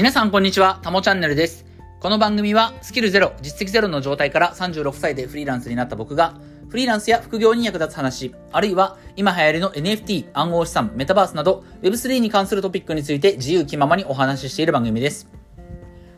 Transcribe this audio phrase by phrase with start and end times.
[0.00, 1.66] 皆さんこんにちは、たもチャンネルです。
[2.00, 6.40] この番組はスキルゼロ、実績ゼロの状態から36歳でフリーランスになった僕が、
[6.70, 15.28] フリーランスや副業に役立つ話、あるいは今流行りの NFT、暗号資産、メタバースなど Web3 に関するトピックについて自由気ままにお話ししている番組です。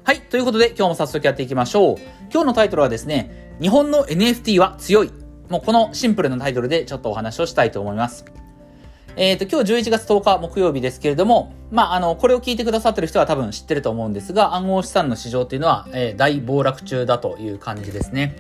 [0.04, 1.96] はい、ということで今日も早速やっていきましょう。
[2.32, 5.10] 今日のタイトルはですね、日本の NFT は強い。
[5.48, 8.24] もうこのシンプルなタイトルでちょっとお話をしたいと思います。
[9.16, 18.36] えっ、と、今日11月10日木曜日ですけれども、まあ、あの、これを聞いてくださってる人は多分知ってると思うんですが、暗号資産の市場っていうのは、えー大暴落中だという感じですね。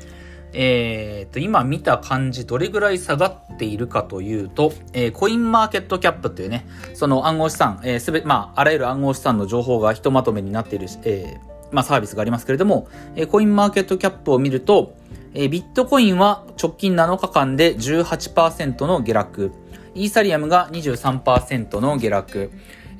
[0.54, 14.94] えっ、と、今見た感じ、どれぐらい下がっているかというと、えーコインマーケットキャップっていうね、その暗号資産、えーすべ、まあ、あらゆる暗号資産の情報がひとまとめになっている、えーまあ、サービスがありますけれども、えーコインマーケットキャップを見ると、
[15.34, 19.52] えービットコインは直近7日間で18%の下落。
[19.94, 22.50] イーサリアムが23%の下落。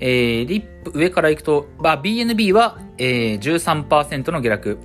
[0.00, 4.78] えーリップ、上から行くと、まあ、BNB は、えー13%の下落。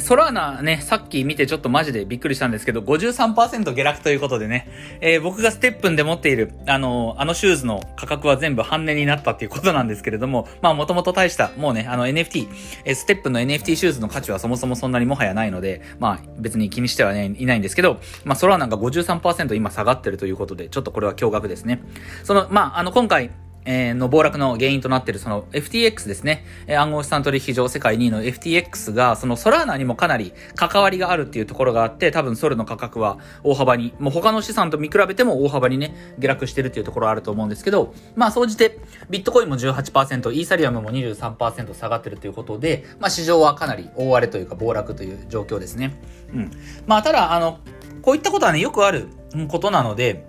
[0.00, 4.68] ソラーナね、さっき見てちょっとマジでびっくりしたんですけど、53%下落ということでね、
[5.00, 12.48] えー僕がステップンで持っている、あの、あのシューズの価格は全部半値になったっていうことなんですけれども、まあもともと大した、もうね、あの NFT、
[12.84, 21.82] えーステップンの NFT シューズの価値はそもそもそんなにもはやないので、まあ別に気にしてはね、いないんですけど、まあソラーナが53%今下がってるということで、ちょっとこれは驚愕ですね。
[22.24, 23.30] その、まああの今回、
[23.64, 26.44] えーの暴落の原因となっているその FTX ですね。
[26.66, 38.78] えー暗号資産取引所世界2位の FTX がそのソラーナにもかなり関わりがあるっていうところがあって多分ソルの価格は大幅に、もう他の資産と見比べても大幅にね、下落してるっていうところあると思うんですけど、まあ総じて
[39.10, 45.94] ビットコインも18%、イーサリアムも23%下がってるということで、まあ市場はかなり大荒れというか暴落という状況ですね。
[46.32, 46.50] うん。
[46.86, 47.58] まあただ、あの、
[48.02, 49.08] こういったことはね、よくある
[49.48, 50.26] ことなので、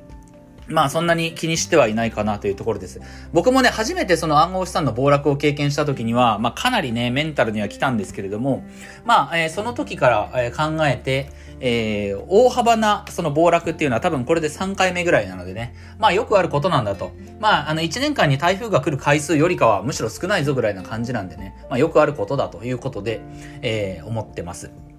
[0.68, 3.02] まあそんなに気にしてはいないかなというところです。
[3.32, 8.64] 僕もね、初めてその暗号資産の暴落を経験した時には、まあかなりね、メンタルには来たんですけれども、
[9.06, 11.30] まあ、えーその時から、えー考えて、
[11.60, 17.12] えー大幅なその暴落っていうのは多分これで3回目ぐらいなのでね、まあよくあることなんだと。
[17.40, 23.22] まあ、あの1年間に台風が来る回数よりかはむしろ少ないぞぐらいな感じなんでね、まあよくあることだということで、
[23.62, 24.93] えー思ってます。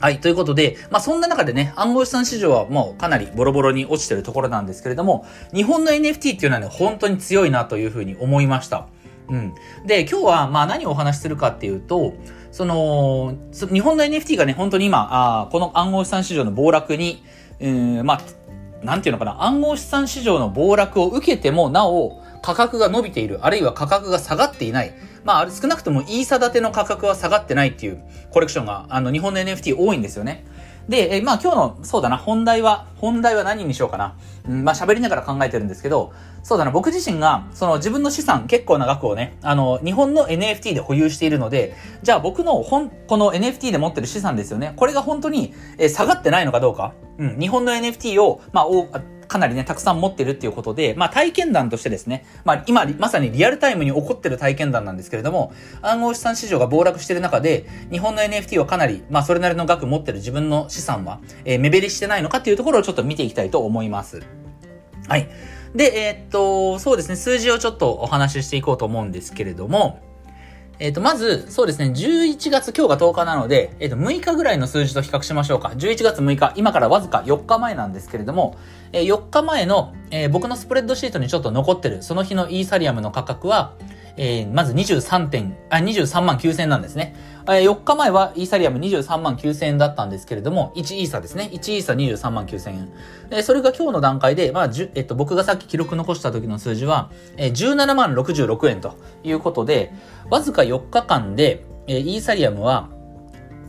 [0.00, 0.20] はい。
[0.20, 8.86] ということで、まあ、そんな中でね、暗号資産市場はもうかなりボロボロに落ちてるところなんですけれども、日本の NFT っていうのはね、本当に強いなというふうに思いました。
[9.28, 9.54] うん。
[9.86, 12.14] で、今日は、まあ、何をお話しするかっていうと、
[12.52, 17.22] その、日本の NFT がね、本当に今、あこの暗号資産市場の暴落に、
[17.60, 18.20] うん、まあ、
[18.84, 24.94] なんていうのかな、暗号資産市場の暴落を受けても、なお、価格が伸びている、あるいは価格が下がっていない。
[25.22, 30.46] まあ、少なくともイーサ建ての価格は下がってないっていうコレクションが、あの、日本の NFT 多いんですよね。
[30.88, 34.16] で、えまあ今日の、そうだな、本題は、本題は何にしようかな。
[34.48, 44.72] うん、まあ喋りながら考えてるんですけど、そうだな、僕自身が、その自分の資産結構な額をね、あの、日本の NFT で保有しているので、じゃあ僕の本、この NFT で持ってる資産ですよね。
[44.76, 46.94] これが本当に、え下がってないのかどうか。
[47.18, 48.66] うん、日本の NFT を、まあ、
[49.28, 55.52] かなりね、たくさん持ってるっていうことで、まあ体験談としてですね、まあ今、まさにリアルタイムに起こってる体験談なんですけれども、
[55.82, 64.22] 暗号資産市場が暴落してる中で、日本の NFT はかなり、まあそれなりの額持ってる自分の資産は、えー目減りしてないのかっていうところをちょっと見ていきたいと思います。
[65.06, 65.28] はい。
[65.74, 70.00] で、えーっと、そうですね、数字をちょっとお話ししていこうと思うんですけれども、
[70.80, 75.72] えっ、と、まず、そうですね、11月、今日が10日なので、えっ、と、6日ぐらいの数字と比較しましょうか。
[75.76, 78.56] 11月6日、今からわずか4日前なんですけれども、
[78.92, 83.74] えー4日前の、えー僕のスプレッドシートにちょっと残ってる、その日のイーサリアムの価格は、
[84.16, 87.14] えーまず23点、あ、23万9000円なんですね。
[87.46, 91.50] えー4日前はイーサリアム23万9000円だったんですけれども、1イーサですね。
[91.52, 92.88] 1イーサ23万9000円。
[93.30, 99.92] えーそれが今日の段階で、まあ、えっと、僕がさっき記録残した時の数字は、えー17万66円ということで、
[100.30, 102.90] わずか4日間で、えーイーサリアムは、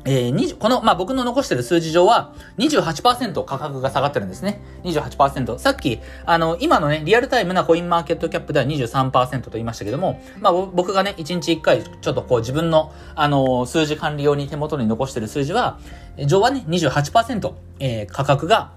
[0.06, 4.62] えー、この、まあ、僕の残してる数字上は28%価格が下がってるんですね。
[4.84, 5.60] 28%。
[5.60, 15.80] さっき、あの、今のね、リアルタイムなコインマーケットキャップでは23%と言いましたけども、まあ、僕がね、1日1回、ちょっとこう自分の、あの、数字管理用に手元に残してる数字は、
[16.26, 18.72] 上はね、28%、えー価格が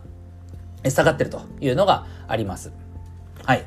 [0.91, 2.73] 下がってるというのがあります。
[3.45, 3.65] はい。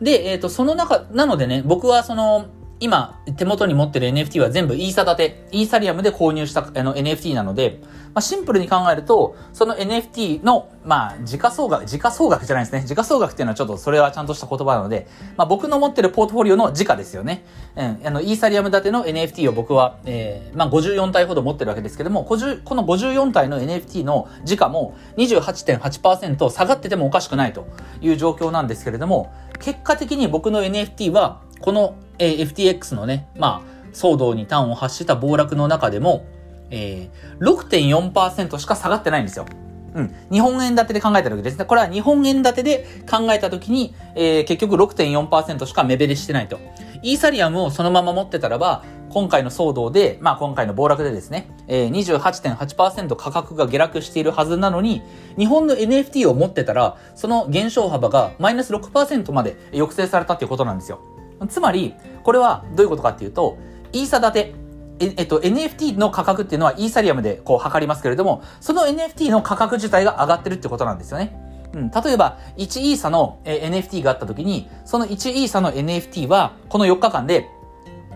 [0.00, 2.46] で、えっ、と、その中、なのでね、僕はその、
[2.82, 7.78] 今、手元に持ってる NFT は全部イーサ建て、イーサリアムで購入したあの NFT なので、
[8.12, 12.82] まあ、シンプルに考えると、その NFT の、まあ、時価総額、時価総額じゃないですね。
[12.84, 15.06] 時価総額っていうのはちょっとそれはちゃんとした言葉なので、
[15.36, 17.44] まあ、僕の持ってるポートフォリオの時価ですよね。
[17.76, 27.68] うん、あの、イーサリアム建ての NFT を僕は、えー、まあ、54体ほど持ってるわけですけども、この54体の NFT の時価も28.8%下がっててもおかしくないと
[28.00, 36.26] いう状況なんですけれども、結果的に僕の NFT は、この、えー FTX のね、まあ、騒動に端を発した暴落の中でも、
[36.70, 39.46] えー、6.4%しか下がってないんですよ。
[39.94, 40.14] うん。
[40.30, 41.64] 日本円建てで考えた時ですね。
[41.64, 46.58] これは日本円建てで考えた時に、えー、結局6.4%しか目減りしてないと。
[47.02, 55.02] イーサリアムをそのまま持ってたらば、今回の騒動で、まあ今回の暴落でですね、えー、28.8%価格が下落しているはずなのに、
[55.36, 61.00] 日本の NFT を持ってたら、その減少幅がマイナス6%まで抑制されたっていうことなんですよ。
[61.48, 63.58] つまり、これはどういうことかっていうと、
[63.92, 64.54] イーサ建て、
[65.00, 71.36] ええっと、NFT の価格っていうのはイーサリアムでこう測りますけれども、その NFT の価格自体が上がってるってことなんですよね。
[71.74, 77.48] うん、例えば、1イーサの、え NFT があった時に、その1イーサの NFT は、この4日間で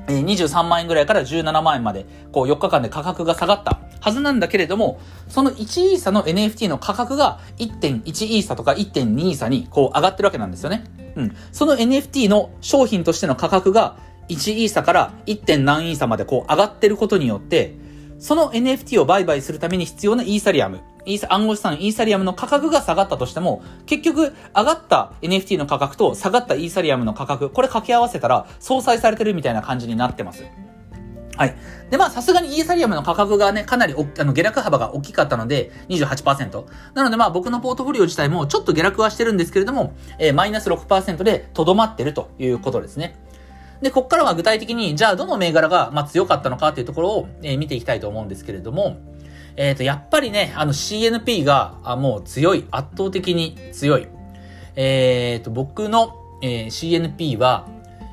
[0.08, 10.84] え23万円ぐらいから17万円まで、こう4日間で価格が下がったはずなんだけれども、その1イーサの NFT の価格が1.1イーサとか1.2イーサにこう上がってるわけなんですよね。
[11.16, 11.36] うん。
[11.52, 13.96] その NFT の商品としての価格が
[14.28, 15.58] 1イーサから 1.
[15.58, 17.74] 何イーサまでこう上がってることによって、
[18.18, 30.44] その NFT を売買するために必要なイーサリアム、イーサ、暗号資産イーサリアムの価格が下がったとしても、結局、上がった NFT の価格と下がったイーサリアムの価格、これ掛け合わせたら、相殺されてるみたいな感じになってます。
[31.36, 31.54] はい。
[31.90, 36.64] で、まあ、さすがにイーサリアムの価格がね、かなりおあの、下落幅が大きかったので、28%。
[36.94, 43.16] なので、まあ、僕のポートフォリオ自体もちょっと下落はしてるんですけれども、えー、マイナス6%でとどまってるということですね。
[43.82, 48.96] で、こっからは具体的に、じゃあどの銘柄が、まあ、強かったのかっていうところを、えー、見ていきたいと思うんですけれども、
[49.56, 54.06] えっ、ー、と、やっぱりね、あの CNP が、あもう強い、圧倒的に強い。
[54.76, 57.66] えっ、ー、と、僕の、えー、CNP は、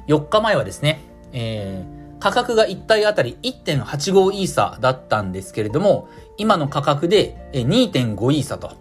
[0.08, 1.02] 4日前はですね、
[1.34, 8.78] えー、価格が1体あたり1.85イーサだったんですけれども、今の価格で2.5イーサと。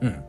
[0.00, 0.24] うん。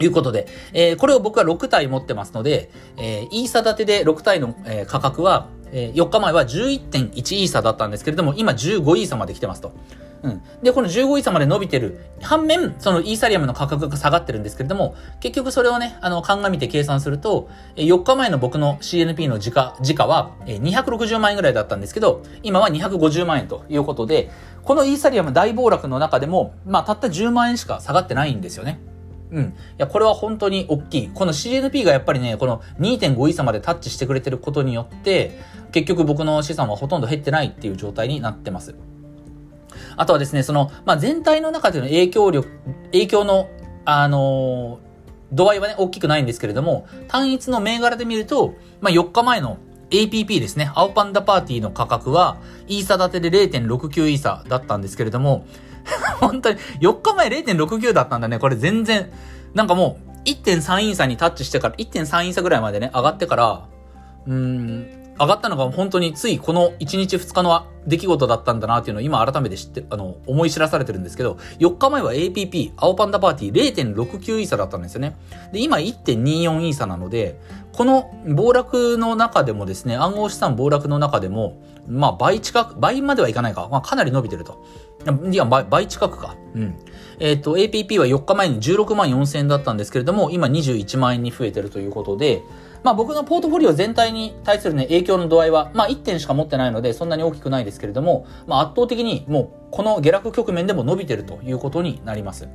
[0.00, 9.70] いうことで、えー、これを僕は6体持ってますので、えー、イーサ建てで6体の、えー、価格は、えー、4日前は11.1イーサだったんですけれども、今15イーサまで来てますと。
[10.22, 10.42] うん。
[10.62, 12.00] で、この15イーサまで伸びてる。
[12.20, 24.30] 反面、そのイーサリアムの価格が下がってるんですけれども、結局それをね、あの、鑑みて計算すると、4日前の僕の CNP の時価、時価は260万円ぐらいだったんですけど、今は250万円ということで、
[24.64, 28.80] このイーサリアム大暴落の中でも、まあ、たった10万円しか下がってないんですよね。
[29.30, 29.44] うん。
[29.44, 31.10] いや、これは本当に大きい。
[31.12, 35.38] この CNP がやっぱりね、この2.5イーサまでタッチしてくれてることによって、
[35.72, 38.74] 結局僕の資産はほとんど減ってないっていう状態になってます。
[39.98, 42.48] あとはですね、その、まあ、全体の中での影響力、
[42.92, 43.50] 影響の、
[43.84, 44.88] あのー、
[45.32, 49.58] 度合いはね、大きくないんですけれども、単一の銘柄で見ると、まあ、4日前の
[49.90, 55.46] APP ですね、青パンダパーティーの価格は、イーサ建てで0.69イーサだったんですけれども、
[56.20, 58.38] 本当に、4日前0.69だったんだね。
[58.38, 59.10] これ全然、
[59.54, 63.66] なんかもう、1.3イーサにタッチしてから、1.3イーサぐらいまでね、上がってから、
[64.26, 75.16] うん、上がったのが本当についこの1日2日の出来事だったんだなっていうのを今改めて知って、あの、思い知らされてるんですけど、4日前は APP、青パンダパーティー0.69イーサだったんですよね。
[75.52, 77.40] で、今1.24イーサなので、
[77.72, 84.64] この暴落の中でもですね、暗号資産暴落の中でも、まあ倍近く、倍まではいかないか、まあかなり伸びてると。
[85.30, 86.36] いや、倍近くか。
[86.54, 86.74] うん。
[87.20, 92.42] えっ、ー、と、APP は4日前に16万4千円だったんですけれども、今21万円に増えてるということで、
[92.82, 102.48] まあ僕のポートフォリオ全体に対するね、影響の度合いは、まあ1点しか持ってないので、そんなに大きくないですけれども、まあ圧倒的にもうこの下落局面でも伸びてるということになります。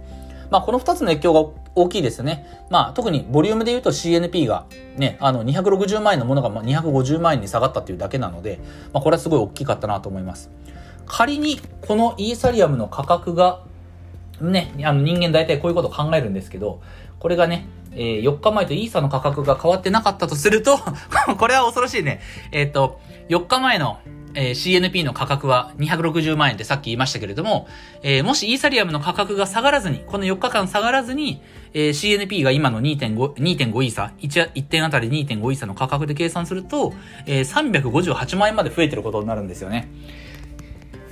[0.49, 2.45] まあこの2つの影響が大きいですよね。
[2.69, 4.65] まあ特にボリュームで言うと CNP が
[4.97, 8.59] ね、あの260万円のものが250万円に下がったっていうだけなので、
[8.93, 10.49] まあこれはすごい大きかったなと思います。
[11.05, 13.61] 仮にこのイーサリアムの価格が
[14.41, 16.81] ね、あの人間大体こういうこと考えるんですけど、
[17.19, 20.77] これがね、えー、4日前とイーサの価格が変わってなかったとすると
[21.37, 22.21] これは恐ろしいね。
[22.51, 23.99] えっ、と、4日前の、
[24.35, 27.67] えー、CNP の価格は260万円ってさっき言いましたけれども、
[28.01, 31.41] えー、もしイーサリアムの価格が下がらずに、この4日間下がらずに、
[31.73, 36.93] えー、CNP が今の2.5、2.5イーサ1、1点あたり2.5イーサの価格で計算すると、
[37.25, 39.89] えー、358万円まで増えてることになるんですよね。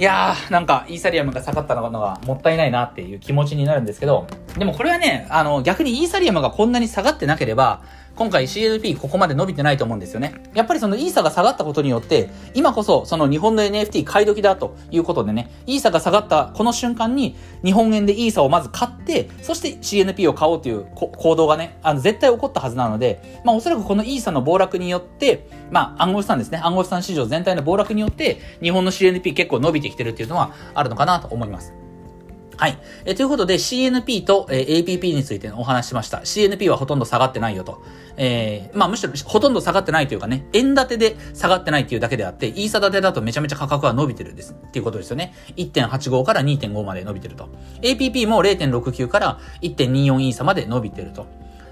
[0.01, 4.25] いやー、なんか、イーサリアムが下がったのがもったいないなっていう気持ちになるんですけど、
[4.57, 7.83] でもこれはね、あの、逆にイーサリアムがこんなに下がってなければ、
[8.15, 10.35] 今回 CNP ここまで伸びてないと思うんですよね。
[10.53, 31.73] やっぱりそのイーサが下がったことによって、今こそその日本の NFT 買い時だということでね、イーサが下がったこの瞬間に日本円でイーサをまず買って、そして CNP を買おうという行動がね、あの絶対起こったはずなので、まあおそらくこのイーサの暴落によって、まあ暗号資産ですね、暗号資産市場全体の暴落によって、日本の CNP 結構伸びてきてるっていうのはあるのかなと思います。
[32.57, 32.77] はい。
[33.05, 36.19] えということで CNP と、え APP についてお話しました。
[36.19, 37.81] CNP はほとんど下がってないよと。
[38.17, 44.53] えー、まあむしろほとんど下がってないというかね、円建てで下がってないっていうだけであって、イーサ建てだとめちゃめちゃ価格は伸びてるんです。
[44.53, 45.33] っていうことですよね。
[45.57, 47.49] 1.85から2.5まで伸びてると。
[47.81, 51.25] APP も0.69から1.24イーサまで伸びてると。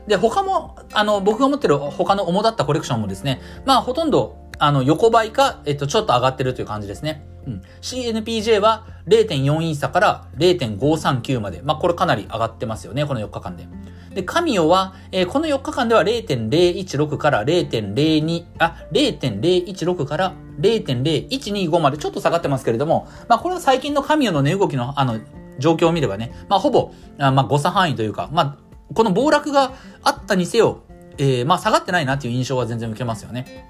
[0.08, 7.29] で、他も、あの、僕が持ってる他の主だったコレクションもですね、まあほとんど、あの、横ばいか、えっと、ちょっと上がってるという感じですね。
[7.46, 7.62] うん。
[7.82, 11.62] CNPJ は0.4イーサから0.539まで。
[11.64, 13.68] まあ、これかなり上がってますよね、この4日間で。
[14.14, 25.20] で、カミオは、えー、この4日間では0.016から0.02、あ、0.016から0.0125までちょっと下がってますけれども、まあ、これは最近のカミオの値動きの、あの、
[25.60, 30.82] 状況を見ればね、まあ、ほぼ、あまあ、誤差範囲というか、まあ、この暴落があったにせよ、
[31.18, 33.68] えー、まあ、下がってないなっていう印象は全然受けますよね。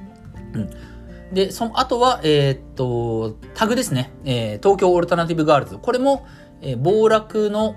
[0.53, 0.69] うん。
[1.33, 4.11] で、その後は、えー、っと、タグですね。
[4.25, 5.77] えー、東京オルタナティブガールズ。
[5.77, 6.25] これも、
[6.61, 7.75] えー、暴落の、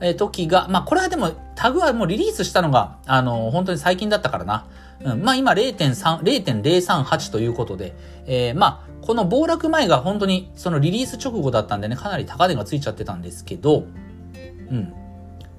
[0.00, 4.66] えー、時が、まあ、これはでも、タグはもうリリースしたのが、あのー、本当に最近だったからな。
[5.04, 7.94] うん、まあ、今0.3、0.038ということで、
[8.26, 13.84] えー、まあ、この暴落前が本当にそのリリース直後だったんでね、かなり高値がついちゃってたんですけど、
[14.70, 14.94] うん。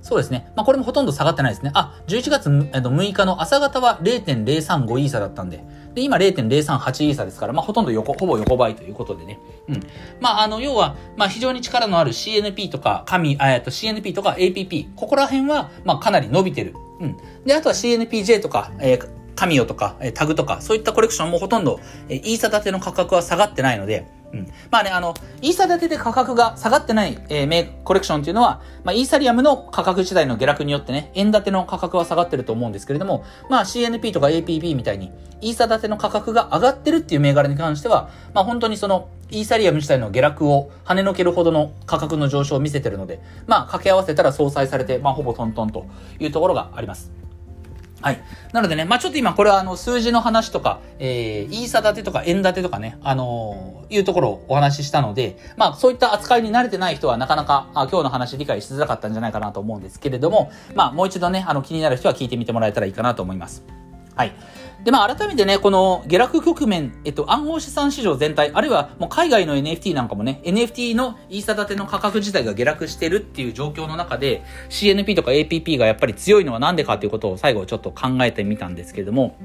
[0.06, 0.52] そうですね。
[0.56, 1.72] まあ、これもほとんど下がってないですね。
[1.74, 5.64] あ、11月6日の朝方は0.035イーサだったんで、
[5.96, 9.40] で、今0.038イーサですから、まあ、ほとんど横、ほぼ横ばいということでね。
[9.68, 9.80] うん。
[10.20, 16.76] まあ、あの、要は、まあ、非常に力のある CNP とか、紙、えっと、CNP とか APP、ここら辺は、まあ、かなり伸びてる。
[17.00, 17.18] うん。
[17.44, 24.06] で、あとは CNPJ とか、えー、カミオとか、えタグとか、そういったコレクションもほとんど、えイーサ建ての価格は下がってないので、
[24.36, 24.48] うん。
[24.70, 35.12] まあね、あの、イーサ建てで価格が下がってない、えー、メコレクションっていうのは、まあ、イーサリアムの価格自体の下落によってね、円建ての価格は下がってると思うんですけれども、まあ CNP とか APP みたいに、
[35.42, 45.86] イーサ建ての価格が上がってるっていう銘柄に関しては、まあ本当にその、イーサリアム自体の下落を跳ねのけるほどの価格の上昇を見せてるので、まあ掛け合わせたら相殺されて、まあほぼトントンと
[46.20, 47.25] いうところがあります。
[48.06, 48.22] はい。
[48.54, 63.64] なのでね、まあちょっと今これはあの数字の話とか、えー、イーサ建てとか円建てとかね、あのー、いうところをお話ししたので、まあそういった扱いに慣れてない人はなかなかあ今日の話理解しづらかったんじゃないかなと思うんですけれども、まあもう一度ね、あの気になる人は聞いてみてもらえたらいいかなと思います。
[64.14, 64.36] はい。
[64.86, 79.40] で、まあ、改めてね、この下落局面、えっと、暗号資産市場全体、あるいはもう海外の NFT なんかもね、NFT のイーサ建ての価格自体が下落してるっていう状況の中で、CNP とか APP がやっぱり強いのはなんでかっていうことを最後ちょっと考えてみたんですけれども、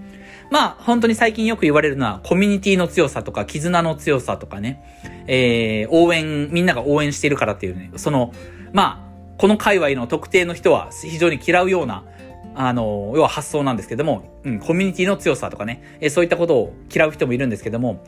[0.50, 8.34] まあ、本当に最近よく言われるのは、コミュニティの強さとか、絆の強さとかね、えー、応援、みんなが応援してるからっていうね、その、
[8.74, 12.04] まあ、この界隈の特定の人は非常に嫌うような、
[12.54, 18.04] あの、要は発想なんですけども、うん、コミュニティの強さとかね、えそういったことを嫌う人もいるんですけども、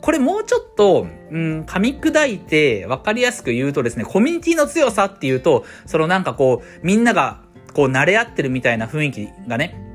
[0.00, 7.40] これもうちょっと、うん、噛み砕いて分かりやすく言うとですね、コミュニティの強さっていうと、そのなんかこう、みんなが
[7.74, 9.86] こう慣れ合ってるみたいな雰囲気がね、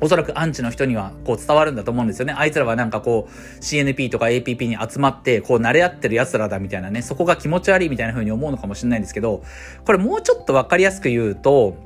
[0.00, 2.34] おそらくアンチの人にはこう伝わるんだと思うんですよね。
[2.36, 9.42] あいつらはなんかこう CNP とか APP に集まってこう慣れ合ってる奴らだみたいなね、そこが気持ち悪いみたいな風に思うのかもしれないんですけど、
[9.84, 11.76] これもうちょっと分かりやすく言うと、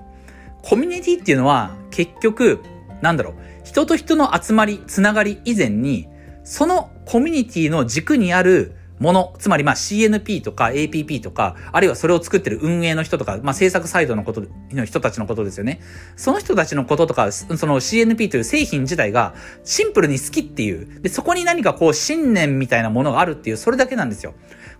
[0.64, 2.60] コミュニティっていうのは結局、
[3.02, 6.08] なんだろう、人と人の集まり、つながり以前に、
[6.42, 15.80] そのコミュニティの軸にあるもの、つまりまあ CNP とか APP とか、あるいはそれを作ってる運営の人とか、まあ制作サイドのことの人たちのことですよね。
[16.16, 24.32] その人たちのこととか、その CNP という製品自体がシンプルに好きっていう、で、そこに何かこう信念みたいなものがあるっていう、それだけなんですよ。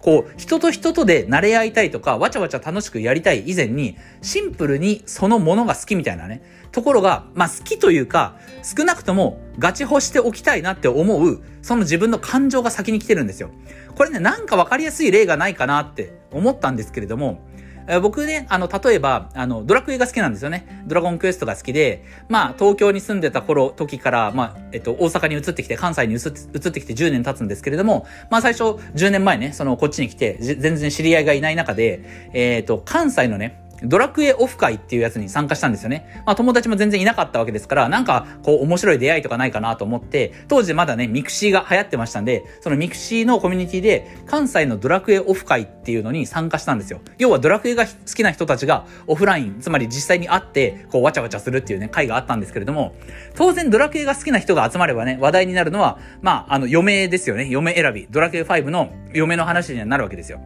[0.04, 6.42] こう、人と人とで慣れ合いたいとか、わちゃわちゃ楽しくやりたい以前に、シンプルにそのものが好きみたいなね、
[6.73, 13.49] ところが、まあ好きというか、少なくともガチホしておきたいなって思う、その自分の感情が先に来てるんですよ。
[13.94, 17.40] これね、なんかわかりやすい例がないかなって思ったんですけれども、
[17.86, 20.84] え僕ね、あの、例えば、あの、ドラクエが好きなんですよね。
[20.86, 28.62] ドラゴンクエストが好きで、まあ、東京に住んでた頃、時から、まあ、えっと、大阪に移ってきて、関西に移ってきて10年経つんですけれども、まあ、最初、
[28.94, 36.23] 10年前ね、その、こっちに来て、全然知り合いがいない中で、えっと、関西のね、ドラクエオフ会っていうやつに参加したんですよね。
[36.26, 47.00] まあ友達も全然いなかったわけですから、なんかこう面白い出会いとかないかなと思って、当時まだね、 mixi が流行ってましたんで、その mixi のコミュニティで関西のドラクエオフ会っていうのに参加したんですよ。
[47.19, 52.95] 要はドラクエが好きな人たちがオフライン、つまり実際に会って、こうわちゃわちゃするっていうね、会があったんですけれども、
[53.35, 57.49] 当然ドラクエが好きな人が集まればね、話題になるのは、まあ、あの、嫁ですよね。
[57.49, 58.07] 嫁選び。
[58.11, 60.40] ドラクエ5の嫁の話にはなるわけですよ。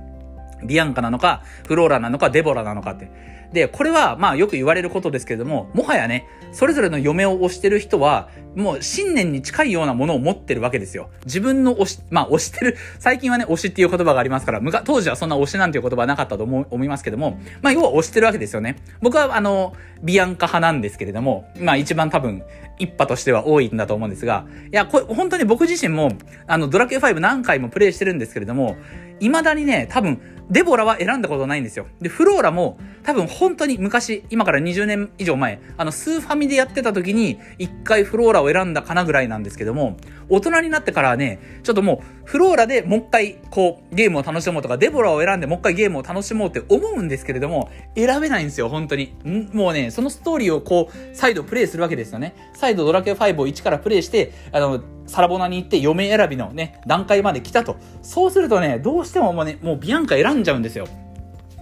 [0.65, 3.11] ビアンカなのか、フローラなのか、デボラなのかって。
[3.53, 11.11] で、これは、まあよく言われることですけれども、もはやね、それぞれの嫁を推してる人は、もう信念に近いようなものを持ってるわけですよ。
[11.25, 18.77] 自分の推し、まあ推してる、最近はね、推しっていう言葉がありますから、むか当時はそんな推しなんていう言葉はなかったと思思いますけども、まあ要は推してるわけですよね。
[19.01, 22.43] 僕はあの、ビアンカ派なんですけれども、まあ一番多分、
[22.81, 26.11] 一派としては多いんだと思うんですが、いや、これ、本当に僕自身も、
[26.47, 28.77] あの、ドラクエ5何回もプレイしてるんですけれども、
[29.21, 31.87] 未だにね、多分、デボラは選んだことないんですよ。
[32.01, 39.97] で、フローラも多分本当に昔、今から20年以上前、あの、スーファミでやってた時に一回フローラを選んだかなぐらいなんですけども、
[40.29, 49.15] 大人になってからはね、ちょっともう、フローラでもう一回、こう、ゲームを楽しもうとか、デボラを選んでもう一回ゲームを楽しもうって思うんですけれども、選べないんですよ、本当に。
[49.53, 52.35] もうね、そのストーリーをこう、再度プレイするわけですよね。
[52.55, 57.77] 再度ドラクエ5を1からプレイして、あの、サラボナに行って嫁選びのね、段階まで来たと。
[58.03, 60.87] そうするとね、どうしてももうね、もうビアンカ選んじゃうんですよ。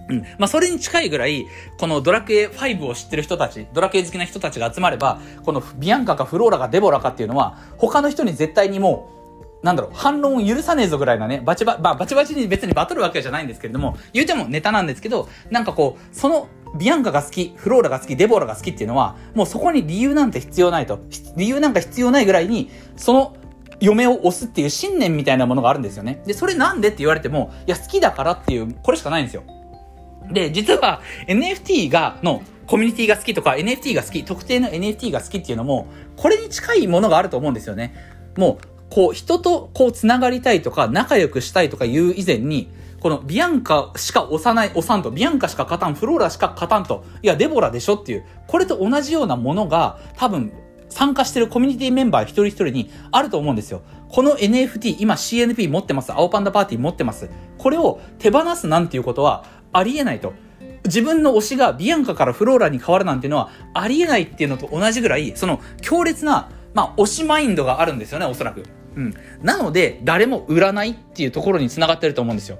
[0.09, 0.21] うん。
[0.37, 1.47] まあ、それに近いぐらい、
[1.77, 9.09] このドラクエ5を知ってる人たち、ドラクエ好きな人たちが集まれば、このビアンカかフローラかデボラかっていうのは、他の人に絶対にも
[9.63, 16.47] う、なんだろう、反論を許さねえぞぐらいなね、バチバ、まあ、バチバチに別にバトるわけじゃないんですけれども、言うてもネタなんですけど、なんかこう、その、
[16.77, 20.99] ビアンカが好き、フローラが好き、デボラが好きっていうのは、もうそこに理由なんて必要ないと。
[21.35, 23.35] 理由なんか必要ないぐらいに、その
[23.79, 26.21] 嫁を押すっていう信念みたいなものがあるんですよね。
[26.25, 29.43] で、それなんでって言われても、いや、好きだからっていう、これしかないんですよ。
[30.31, 37.95] で、実は NFT が、のコミュニティが好きとか NFT が好き、特定の NFT が好きっていうのも、これに近いものがあると思うんですよね。
[38.37, 42.69] もう、こう、人とこう繋がりたいとか、仲良くしたいとかいう以前に、
[42.99, 50.51] このビアンカしか押さない、押さんと、ビアンカしか勝たん、フローラしか勝たんと、いや、デボラでしょっていう、これと同じようなものが、多分、
[50.89, 53.81] 参加してるコミュニティメンバー一人一人にあると思うんですよ。
[54.09, 56.13] この NFT、今 CNP 持ってます。
[56.13, 57.29] 青パンダパーティー持ってます。
[57.57, 59.43] これを手放すなんていうことは
[59.73, 60.33] ありえないと。
[60.85, 68.63] 自分の推しがビアンカからフローラに変わるなんていうのはありえないっていうのと同じぐらい、その強烈な、まあ、推しマインドがあるんですよね、おそらく。
[68.95, 69.13] うん。
[69.41, 72.57] なので、誰も売らないっていうところに繋がってると思うんですよ。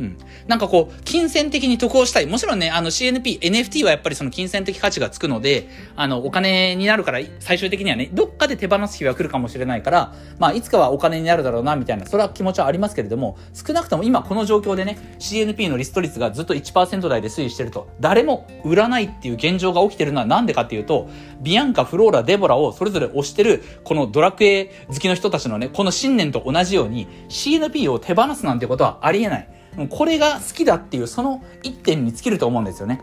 [0.00, 0.16] うん。
[0.48, 2.26] なんかこう、金銭的に得をしたい。
[2.26, 21.10] もちろんね、あの CNP、NFT はやっぱりその金銭的価値がつくので、あの、お金になるから、最終的にはね、どっかで手放す日は来るかもしれないから、まあ、いつかはお金になるだろうな、みたいな、それは気持ちはありますけれども、少なくとも今この状況でね、CNP のリスト率がずっと1%台で推移してると、誰も売らないっていう現状が起きてるのはなんでかっていうと、
[21.42, 29.59] ビアンカ、フローラ、デボラをそれぞれ推してる、このドラクエ好きの人たちのね、この信念と同じように、CNP を手放すなんてことはありえない。
[29.88, 33.00] これが好きだっていうその一点に尽きると思うんですよね。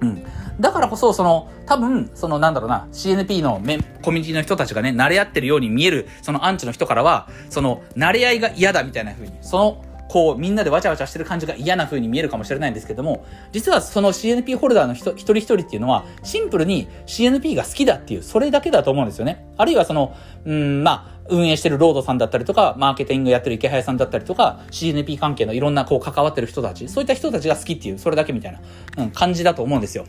[0.00, 0.24] うん。
[0.60, 19.46] だからこそ、その、多分、その、なんだろうな、CNP のメコミュニティの人たちがね、慣れ合ってるように見える、そのアンチの人からは、その、慣れ合いが嫌だみたいな風に、その、こう、みんなでわちゃわちゃしてる感じが嫌な風に見えるかもしれないんですけども、実はその CNP ホルダーの人一人一人っていうのは、シンプルに CNP が好きだっていう、それだけだと思うんですよね。
[19.56, 28.60] あるいはその、うん、まあ、運営してるロードさんだったりとか、マーケティングやってる池早さんだったりとか、CNP 関係のいろんなこう関わってる人たち、そういった人たちが好きっていう、それだけみたいな、
[29.04, 30.06] うん、感じだと思うんですよ。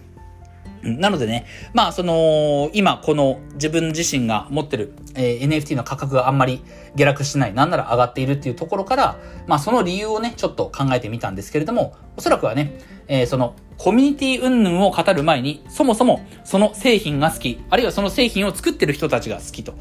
[0.84, 6.64] なのでね、まあ、その、今、この自分自身が持ってる、えー、NFT の価格があんまり
[6.96, 19.74] 下落してない、なんなら上がっているっていうところから、まあ、その理由をね、ちょっと考えてみたんですけれども、おそらくはね、えー、その、コミュニティ云々を語る前に、そもそもその製品が好き、あるいはその製品を作ってる人たちが好きと。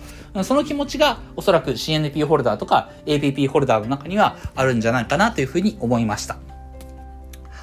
[0.44, 6.38] その気持ちが、おそらく CNP ホルダーとか APP ホルダーの中にはあるんじゃないかなというふうに思いました。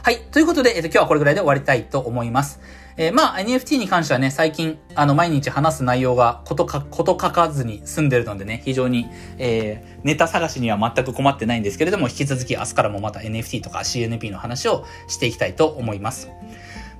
[0.03, 0.19] はい。
[0.31, 2.59] ということで、えっと、今日はこれぐらいで終わりたいと思います。
[2.97, 16.29] えー、まあ、NFT に関してはね、最近、あの、毎日話す内容がことか、こと書かずに済んでるのでね、非常に、えー、ネタ探しには全く困ってないんですけれども、引き続き明日からもまた NFT とか CNP の話をしていきたいと思います。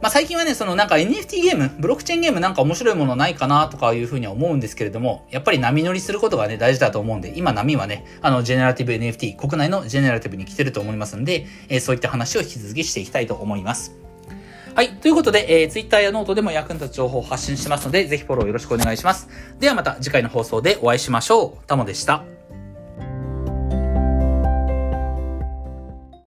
[0.02, 13.96] まあ、最近はね、そのなんか NFT ゲーム、ブロックチェーンゲームなんか面白いものないかなとかいうふうには思うんですけれども、やっぱり波乗りすることがね、大事だと思うんで、今波はね、あの、ジェネラティブ NFT、国内のジェネラティブに来てると思いますんで、えー、そういった話を引き続きしていきたいと思います。
[14.76, 14.90] はい。
[14.98, 19.30] ということで、えー、Twitter やノートでも役に立つ情報を発信しますので、ぜひフォローよろしくお願いします。
[19.58, 21.66] ではまた次回の放送でお会いしましょう。
[21.66, 22.35] タモでした。